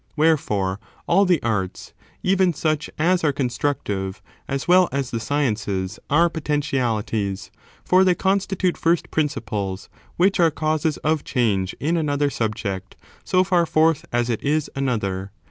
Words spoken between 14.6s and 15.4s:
another.